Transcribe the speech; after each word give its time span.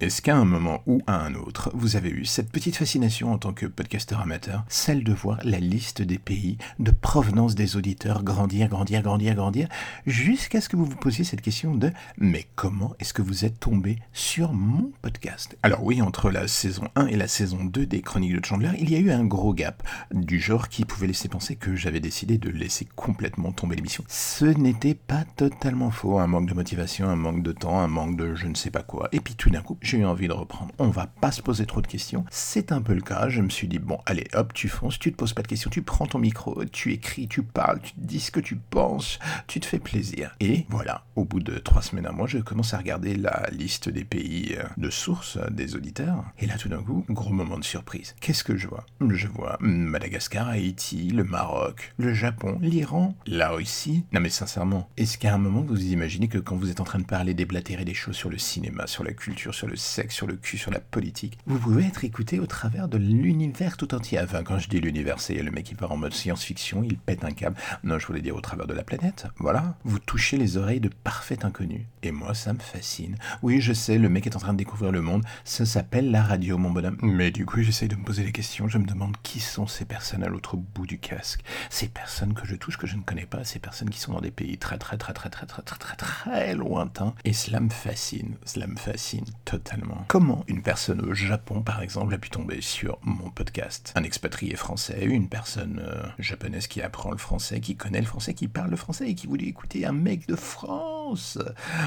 Est-ce 0.00 0.22
qu'à 0.22 0.36
un 0.36 0.44
moment 0.44 0.80
ou 0.86 1.02
à 1.08 1.24
un 1.24 1.34
autre, 1.34 1.72
vous 1.74 1.96
avez 1.96 2.10
eu 2.10 2.24
cette 2.24 2.52
petite 2.52 2.76
fascination 2.76 3.32
en 3.32 3.38
tant 3.38 3.52
que 3.52 3.66
podcasteur 3.66 4.20
amateur, 4.20 4.64
celle 4.68 5.02
de 5.02 5.12
voir 5.12 5.40
la 5.42 5.58
liste 5.58 6.02
des 6.02 6.18
pays 6.18 6.56
de 6.78 6.92
provenance 6.92 7.56
des 7.56 7.74
auditeurs 7.74 8.22
grandir, 8.22 8.68
grandir, 8.68 9.02
grandir, 9.02 9.34
grandir, 9.34 9.68
jusqu'à 10.06 10.60
ce 10.60 10.68
que 10.68 10.76
vous 10.76 10.84
vous 10.84 10.94
posiez 10.94 11.24
cette 11.24 11.40
question 11.40 11.74
de 11.74 11.90
mais 12.16 12.46
comment 12.54 12.94
est-ce 13.00 13.12
que 13.12 13.22
vous 13.22 13.44
êtes 13.44 13.58
tombé 13.58 13.98
sur 14.12 14.52
mon 14.52 14.92
podcast? 15.02 15.58
Alors 15.64 15.82
oui, 15.82 16.00
entre 16.00 16.30
la 16.30 16.46
saison 16.46 16.86
1 16.94 17.08
et 17.08 17.16
la 17.16 17.26
saison 17.26 17.64
2 17.64 17.84
des 17.84 18.00
Chroniques 18.00 18.40
de 18.40 18.46
Chandler, 18.46 18.70
il 18.78 18.90
y 18.90 18.94
a 18.94 19.00
eu 19.00 19.10
un 19.10 19.24
gros 19.24 19.52
gap, 19.52 19.82
du 20.12 20.38
genre 20.38 20.68
qui 20.68 20.84
pouvait 20.84 21.08
laisser 21.08 21.28
penser 21.28 21.56
que 21.56 21.74
j'avais 21.74 21.98
décidé 21.98 22.38
de 22.38 22.50
laisser 22.50 22.86
complètement 22.94 23.50
tomber 23.50 23.74
l'émission. 23.74 24.04
Ce 24.06 24.44
n'était 24.44 24.94
pas 24.94 25.24
totalement 25.34 25.90
faux, 25.90 26.20
un 26.20 26.28
manque 26.28 26.48
de 26.48 26.54
motivation, 26.54 27.08
un 27.08 27.16
manque 27.16 27.42
de 27.42 27.50
temps, 27.50 27.80
un 27.80 27.88
manque 27.88 28.16
de 28.16 28.36
je 28.36 28.46
ne 28.46 28.54
sais 28.54 28.70
pas 28.70 28.84
quoi. 28.84 29.08
Et 29.10 29.18
puis 29.18 29.34
tout 29.34 29.50
d'un 29.50 29.62
coup, 29.62 29.76
j'ai 29.88 29.98
eu 29.98 30.04
envie 30.04 30.28
de 30.28 30.32
reprendre. 30.34 30.72
On 30.78 30.88
va 30.88 31.06
pas 31.06 31.32
se 31.32 31.40
poser 31.40 31.64
trop 31.64 31.80
de 31.80 31.86
questions. 31.86 32.24
C'est 32.30 32.72
un 32.72 32.82
peu 32.82 32.92
le 32.92 33.00
cas. 33.00 33.30
Je 33.30 33.40
me 33.40 33.48
suis 33.48 33.68
dit, 33.68 33.78
bon, 33.78 33.98
allez, 34.04 34.26
hop, 34.34 34.52
tu 34.52 34.68
fonces, 34.68 34.98
tu 34.98 35.10
te 35.10 35.16
poses 35.16 35.32
pas 35.32 35.42
de 35.42 35.48
questions, 35.48 35.70
tu 35.70 35.82
prends 35.82 36.06
ton 36.06 36.18
micro, 36.18 36.62
tu 36.66 36.92
écris, 36.92 37.26
tu 37.26 37.42
parles, 37.42 37.80
tu 37.80 37.92
dis 37.96 38.20
ce 38.20 38.30
que 38.30 38.40
tu 38.40 38.56
penses, 38.56 39.18
tu 39.46 39.60
te 39.60 39.66
fais 39.66 39.78
plaisir. 39.78 40.36
Et 40.40 40.66
voilà, 40.68 41.04
au 41.16 41.24
bout 41.24 41.40
de 41.40 41.58
trois 41.58 41.80
semaines 41.80 42.06
à 42.06 42.12
moi, 42.12 42.26
je 42.26 42.38
commence 42.38 42.74
à 42.74 42.78
regarder 42.78 43.16
la 43.16 43.48
liste 43.50 43.88
des 43.88 44.04
pays 44.04 44.56
euh, 44.58 44.64
de 44.76 44.90
source 44.90 45.38
euh, 45.38 45.48
des 45.50 45.74
auditeurs. 45.74 46.22
Et 46.38 46.46
là, 46.46 46.58
tout 46.58 46.68
d'un 46.68 46.82
coup, 46.82 47.06
gros 47.08 47.32
moment 47.32 47.58
de 47.58 47.64
surprise. 47.64 48.14
Qu'est-ce 48.20 48.44
que 48.44 48.56
je 48.56 48.68
vois? 48.68 48.84
Je 49.08 49.26
vois 49.26 49.56
Madagascar, 49.60 50.48
Haïti, 50.48 51.08
le 51.08 51.24
Maroc, 51.24 51.94
le 51.96 52.12
Japon, 52.12 52.58
l'Iran, 52.60 53.16
la 53.26 53.50
Russie. 53.50 54.04
Non 54.12 54.20
mais 54.20 54.28
sincèrement, 54.28 54.88
est-ce 54.96 55.16
qu'à 55.16 55.34
un 55.34 55.38
moment 55.38 55.62
vous 55.62 55.92
imaginez 55.92 56.28
que 56.28 56.38
quand 56.38 56.56
vous 56.56 56.70
êtes 56.70 56.80
en 56.80 56.84
train 56.84 56.98
de 56.98 57.04
parler, 57.04 57.34
déblatérer 57.34 57.84
des 57.84 57.94
choses 57.94 58.16
sur 58.16 58.30
le 58.30 58.38
cinéma, 58.38 58.86
sur 58.86 59.04
la 59.04 59.12
culture, 59.12 59.54
sur 59.54 59.66
le 59.66 59.76
sexe, 59.78 60.14
sur 60.14 60.26
le 60.26 60.36
cul, 60.36 60.58
sur 60.58 60.70
la 60.70 60.80
politique, 60.80 61.38
vous 61.46 61.58
pouvez 61.58 61.84
être 61.84 62.04
écouté 62.04 62.40
au 62.40 62.46
travers 62.46 62.88
de 62.88 62.98
l'univers 62.98 63.76
tout 63.76 63.94
entier. 63.94 64.20
Enfin, 64.20 64.42
quand 64.42 64.58
je 64.58 64.68
dis 64.68 64.80
l'univers, 64.80 65.20
c'est 65.20 65.34
le 65.34 65.50
mec 65.50 65.64
qui 65.64 65.74
part 65.74 65.92
en 65.92 65.96
mode 65.96 66.12
science-fiction, 66.12 66.82
il 66.82 66.98
pète 66.98 67.24
un 67.24 67.30
câble. 67.30 67.56
Non, 67.84 67.98
je 67.98 68.06
voulais 68.06 68.20
dire 68.20 68.36
au 68.36 68.40
travers 68.40 68.66
de 68.66 68.74
la 68.74 68.82
planète. 68.82 69.26
Voilà. 69.38 69.76
Vous 69.84 69.98
touchez 69.98 70.36
les 70.36 70.56
oreilles 70.56 70.80
de 70.80 70.88
parfaits 70.88 71.44
inconnus. 71.44 71.82
Et 72.02 72.12
moi, 72.12 72.34
ça 72.34 72.52
me 72.52 72.58
fascine. 72.58 73.16
Oui, 73.42 73.60
je 73.60 73.72
sais, 73.72 73.98
le 73.98 74.08
mec 74.08 74.26
est 74.26 74.36
en 74.36 74.40
train 74.40 74.52
de 74.52 74.58
découvrir 74.58 74.92
le 74.92 75.00
monde. 75.00 75.24
Ça 75.44 75.64
s'appelle 75.66 76.10
la 76.10 76.22
radio, 76.22 76.58
mon 76.58 76.70
bonhomme. 76.70 76.98
Mais 77.02 77.30
du 77.30 77.46
coup, 77.46 77.62
j'essaye 77.62 77.88
de 77.88 77.96
me 77.96 78.04
poser 78.04 78.24
les 78.24 78.32
questions. 78.32 78.68
Je 78.68 78.78
me 78.78 78.86
demande 78.86 79.16
qui 79.22 79.40
sont 79.40 79.66
ces 79.66 79.84
personnes 79.84 80.22
à 80.22 80.28
l'autre 80.28 80.56
bout 80.56 80.86
du 80.86 80.98
casque. 80.98 81.40
Ces 81.70 81.88
personnes 81.88 82.34
que 82.34 82.46
je 82.46 82.56
touche, 82.56 82.76
que 82.76 82.86
je 82.86 82.96
ne 82.96 83.02
connais 83.02 83.26
pas. 83.26 83.44
Ces 83.44 83.58
personnes 83.58 83.90
qui 83.90 84.00
sont 84.00 84.12
dans 84.12 84.20
des 84.20 84.30
pays 84.30 84.58
très, 84.58 84.78
très, 84.78 84.96
très, 84.96 85.12
très, 85.12 85.30
très, 85.30 85.46
très, 85.46 85.62
très, 85.62 85.76
très, 85.76 85.96
très 85.96 86.54
lointains. 86.54 87.14
Et 87.24 87.32
cela 87.32 87.60
me 87.60 87.70
fascine. 87.70 88.36
Cela 88.44 88.66
me 88.66 88.76
fascine 88.76 89.24
totalement. 89.44 89.67
Comment 90.06 90.44
une 90.48 90.62
personne 90.62 91.00
au 91.02 91.14
Japon, 91.14 91.62
par 91.62 91.82
exemple, 91.82 92.14
a 92.14 92.18
pu 92.18 92.30
tomber 92.30 92.60
sur 92.60 92.98
mon 93.02 93.30
podcast? 93.30 93.92
Un 93.94 94.02
expatrié 94.02 94.56
français, 94.56 95.04
une 95.04 95.28
personne 95.28 95.82
euh, 95.84 96.02
japonaise 96.18 96.66
qui 96.66 96.80
apprend 96.80 97.10
le 97.10 97.18
français, 97.18 97.60
qui 97.60 97.76
connaît 97.76 98.00
le 98.00 98.06
français, 98.06 98.34
qui 98.34 98.48
parle 98.48 98.70
le 98.70 98.76
français 98.76 99.10
et 99.10 99.14
qui 99.14 99.26
voulait 99.26 99.46
écouter 99.46 99.84
un 99.84 99.92
mec 99.92 100.26
de 100.26 100.36
France 100.36 101.38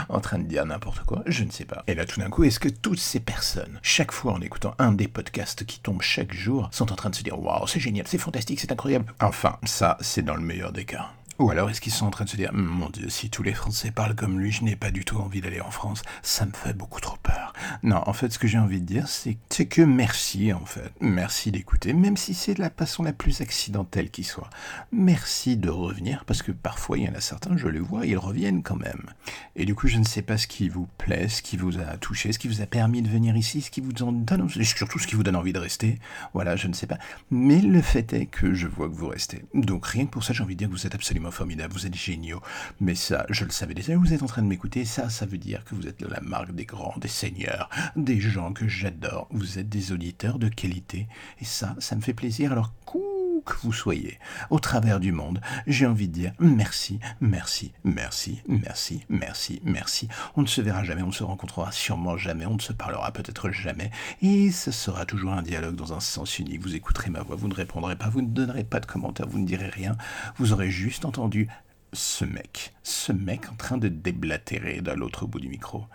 en 0.10 0.20
train 0.20 0.40
de 0.40 0.48
dire 0.48 0.66
n'importe 0.66 1.04
quoi, 1.04 1.24
je 1.26 1.44
ne 1.44 1.52
sais 1.52 1.66
pas. 1.66 1.84
Et 1.88 1.96
là, 1.96 2.06
tout 2.06 2.20
d'un 2.20 2.30
coup, 2.30 2.44
est-ce 2.44 2.60
que 2.60 2.70
toutes 2.70 3.00
ces 3.00 3.20
personnes, 3.20 3.80
chaque 3.82 4.12
fois 4.12 4.34
en 4.34 4.42
écoutant 4.42 4.76
un 4.80 4.92
des 4.92 5.08
podcasts 5.08 5.66
qui 5.66 5.80
tombent 5.80 6.02
chaque 6.02 6.34
jour, 6.34 6.70
sont 6.72 6.92
en 6.92 6.96
train 6.96 7.10
de 7.10 7.16
se 7.16 7.24
dire 7.24 7.40
Waouh, 7.40 7.68
c'est 7.68 7.80
génial, 7.80 8.08
c'est 8.08 8.18
fantastique, 8.18 8.60
c'est 8.60 8.72
incroyable? 8.72 9.14
Enfin, 9.22 9.58
ça, 9.64 9.98
c'est 10.02 10.24
dans 10.24 10.36
le 10.36 10.42
meilleur 10.42 10.72
des 10.72 10.86
cas. 10.86 11.12
Ou 11.40 11.50
alors 11.50 11.72
est-ce 11.72 11.82
qu'ils 11.82 11.92
sont 11.92 12.06
en 12.06 12.12
train 12.12 12.26
de 12.26 12.30
se 12.30 12.38
dire 12.38 12.52
Mon 12.54 12.90
Dieu, 12.90 13.10
si 13.10 13.32
tous 13.32 13.42
les 13.42 13.54
Français 13.54 13.90
parlent 13.90 14.16
comme 14.16 14.40
lui, 14.40 14.52
je 14.52 14.64
n'ai 14.64 14.76
pas 14.76 14.92
du 14.92 15.06
tout 15.06 15.18
envie 15.18 15.42
d'aller 15.42 15.62
en 15.62 15.72
France, 15.72 16.04
ça 16.22 16.46
me 16.46 16.52
fait 16.52 16.74
beaucoup 16.74 17.02
trop 17.02 17.18
peur. 17.24 17.41
Non, 17.84 18.04
en 18.06 18.14
fait, 18.14 18.32
ce 18.32 18.40
que 18.40 18.48
j'ai 18.48 18.58
envie 18.58 18.80
de 18.80 18.86
dire, 18.86 19.08
c'est 19.08 19.66
que 19.66 19.82
merci, 19.82 20.54
en 20.54 20.66
fait. 20.66 20.92
Merci 21.02 21.52
d'écouter, 21.52 21.94
même 21.94 22.18
si 22.18 22.34
c'est 22.34 22.54
de 22.54 22.62
la 22.62 22.70
façon 22.70 23.04
la 23.04 23.14
plus 23.14 23.42
accidentelle 23.42 24.12
qui 24.12 24.24
soit. 24.24 24.50
Merci 24.92 25.58
de 25.58 25.70
revenir, 25.70 26.24
parce 26.26 26.42
que 26.44 26.52
parfois, 26.52 26.98
il 26.98 27.06
y 27.06 27.10
en 27.10 27.16
a 27.16 27.22
certains, 27.22 27.58
je 27.58 27.68
les 27.68 27.80
vois, 27.80 28.06
ils 28.06 28.18
reviennent 28.18 28.64
quand 28.64 28.76
même. 28.76 29.10
Et 29.56 29.66
du 29.66 29.76
coup, 29.76 29.88
je 29.88 29.98
ne 29.98 30.04
sais 30.04 30.22
pas 30.22 30.38
ce 30.38 30.48
qui 30.48 30.70
vous 30.70 30.88
plaît, 30.98 31.28
ce 31.28 31.42
qui 31.42 31.58
vous 31.58 31.80
a 31.80 31.98
touché, 31.98 32.32
ce 32.32 32.40
qui 32.40 32.48
vous 32.48 32.62
a 32.62 32.66
permis 32.66 33.02
de 33.02 33.10
venir 33.10 33.36
ici, 33.36 33.62
ce 33.62 33.72
qui 33.72 33.82
vous 33.82 34.04
en 34.04 34.12
donne, 34.12 34.48
surtout 34.50 35.00
ce 35.00 35.08
qui 35.08 35.16
vous 35.16 35.24
donne 35.24 35.36
envie 35.36 35.54
de 35.54 35.60
rester. 35.60 35.98
Voilà, 36.34 36.56
je 36.56 36.68
ne 36.68 36.74
sais 36.74 36.88
pas. 36.88 36.98
Mais 37.32 37.62
le 37.62 37.82
fait 37.82 38.14
est 38.14 38.28
que 38.28 38.54
je 38.54 38.68
vois 38.68 38.90
que 38.90 38.96
vous 38.96 39.08
restez. 39.08 39.44
Donc 39.54 39.88
rien 39.88 40.06
que 40.06 40.12
pour 40.12 40.24
ça, 40.24 40.34
j'ai 40.34 40.44
envie 40.44 40.56
de 40.56 40.60
dire 40.60 40.68
que 40.70 40.74
vous 40.74 40.86
êtes 40.86 40.96
absolument 40.96 41.32
formidable, 41.32 41.74
vous 41.74 41.88
êtes 41.88 41.96
géniaux. 41.96 42.42
Mais 42.80 42.96
ça, 42.96 43.26
je 43.30 43.44
le 43.44 43.52
savais 43.52 43.74
déjà, 43.74 43.96
vous 43.98 44.14
êtes 44.14 44.24
en 44.24 44.28
train 44.28 44.42
de 44.44 44.48
m'écouter, 44.48 44.86
ça, 44.86 45.10
ça 45.10 45.26
veut 45.26 45.38
dire 45.38 45.64
que 45.66 45.76
vous 45.76 45.88
êtes 45.88 46.02
la 46.02 46.22
marque 46.22 46.54
des 46.54 46.66
grands, 46.66 46.94
des 46.98 47.08
seigneurs, 47.08 47.70
des 47.96 48.20
gens 48.20 48.54
que 48.54 48.68
j'adore. 48.68 49.28
Vous 49.32 49.60
êtes 49.60 49.70
des 49.70 49.92
auditeurs 49.92 50.40
de 50.40 50.50
qualité. 50.50 51.08
Et 51.40 51.46
ça, 51.46 51.76
ça 51.80 51.96
me 51.96 52.02
fait 52.02 52.14
plaisir. 52.14 52.52
Alors, 52.52 52.74
où 52.94 53.22
que 53.46 53.54
vous 53.64 53.74
soyez, 53.74 54.20
au 54.50 54.60
travers 54.60 55.00
du 55.00 55.12
monde, 55.12 55.42
j'ai 55.68 55.86
envie 55.86 56.08
de 56.08 56.14
dire 56.14 56.34
merci, 56.40 57.00
merci, 57.20 57.72
merci, 57.84 58.42
merci, 58.48 59.04
merci, 59.10 59.62
merci. 59.64 60.08
On 60.36 60.42
ne 60.42 60.48
se 60.48 60.62
verra 60.62 60.84
jamais, 60.84 61.02
on 61.02 61.08
ne 61.08 61.12
se 61.12 61.24
rencontrera 61.24 61.72
sûrement 61.72 62.18
jamais, 62.18 62.46
on 62.46 62.56
ne 62.56 62.62
se 62.62 62.74
parlera 62.74 63.12
peut-être 63.12 63.52
jamais, 63.52 63.92
et 64.22 64.52
ce 64.52 64.72
sera 64.72 65.06
toujours 65.06 65.34
un 65.34 65.42
dialogue 65.42 65.76
dans 65.76 65.94
un 65.94 66.00
sens 66.00 66.40
unique. 66.40 66.62
Vous 66.62 66.76
écouterez 66.76 67.10
ma 67.10 67.22
voix, 67.22 67.36
vous 67.36 67.48
ne 67.48 67.54
répondrez 67.54 67.96
pas, 67.96 68.10
vous 68.10 68.22
ne 68.22 68.28
donnerez 68.28 68.64
pas 68.64 68.80
de 68.80 68.86
commentaires, 68.86 69.28
vous 69.28 69.40
ne 69.40 69.48
direz 69.48 69.70
rien, 69.70 69.98
vous 70.38 70.54
aurez 70.54 70.70
juste 70.70 71.06
entendu 71.06 71.48
ce 71.94 72.24
mec, 72.24 72.74
ce 72.84 73.12
mec 73.12 73.52
en 73.52 73.56
train 73.56 73.78
de 73.78 73.88
déblatérer 73.88 74.82
de 74.82 74.92
l'autre 74.92 75.26
bout 75.26 75.40
du 75.40 75.50
micro. 75.50 75.86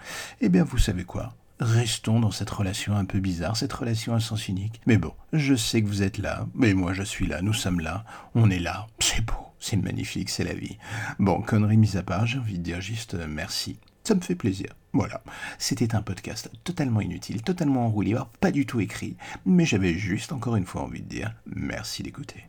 Eh 0.41 0.49
bien, 0.49 0.65
vous 0.65 0.79
savez 0.79 1.05
quoi? 1.05 1.35
Restons 1.59 2.21
dans 2.21 2.31
cette 2.31 2.51
relation 2.51 2.97
un 2.97 3.07
peu 3.07 3.19
bizarre, 3.19 3.57
cette 3.57 3.73
relation 3.73 4.15
à 4.15 4.21
sens 4.21 4.49
unique. 4.49 4.81
Mais 4.87 4.99
bon, 4.99 5.13
je 5.33 5.55
sais 5.55 5.83
que 5.83 5.87
vous 5.89 6.03
êtes 6.03 6.19
là, 6.19 6.47
mais 6.55 6.75
moi 6.75 6.93
je 6.93 7.03
suis 7.03 7.27
là, 7.27 7.41
nous 7.41 7.55
sommes 7.55 7.81
là, 7.81 8.05
on 8.35 8.51
est 8.51 8.59
là, 8.59 8.87
c'est 8.99 9.25
beau, 9.25 9.53
c'est 9.59 9.77
magnifique, 9.77 10.29
c'est 10.29 10.45
la 10.45 10.53
vie. 10.53 10.77
Bon, 11.19 11.41
conneries 11.41 11.79
mise 11.79 11.97
à 11.97 12.03
part, 12.03 12.27
j'ai 12.27 12.39
envie 12.39 12.59
de 12.59 12.63
dire 12.63 12.83
juste 12.83 13.15
euh, 13.15 13.27
merci. 13.27 13.79
Ça 14.05 14.15
me 14.15 14.21
fait 14.21 14.35
plaisir. 14.35 14.69
Voilà. 14.93 15.23
C'était 15.59 15.95
un 15.95 16.03
podcast 16.03 16.51
totalement 16.63 17.01
inutile, 17.01 17.43
totalement 17.43 17.87
enroulé, 17.87 18.15
pas 18.41 18.51
du 18.51 18.67
tout 18.67 18.81
écrit, 18.81 19.17
mais 19.47 19.65
j'avais 19.65 19.95
juste 19.95 20.33
encore 20.33 20.57
une 20.57 20.67
fois 20.67 20.83
envie 20.83 21.03
de 21.03 21.09
dire 21.09 21.35
merci 21.47 22.03
d'écouter. 22.03 22.45